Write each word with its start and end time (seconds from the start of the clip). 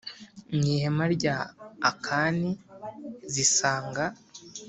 mu 0.53 0.63
ihema 0.75 1.05
rya 1.15 1.35
Akani 1.89 2.51
zisanga 3.33 4.05